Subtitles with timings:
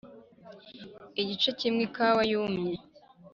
[1.21, 2.73] igice kimwe ikawa yumye